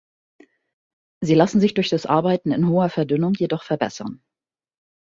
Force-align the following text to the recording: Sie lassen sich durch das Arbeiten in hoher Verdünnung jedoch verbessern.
Sie 1.23 1.35
lassen 1.35 1.61
sich 1.61 1.75
durch 1.75 1.89
das 1.89 2.07
Arbeiten 2.07 2.51
in 2.51 2.67
hoher 2.67 2.89
Verdünnung 2.89 3.35
jedoch 3.35 3.61
verbessern. 3.61 4.23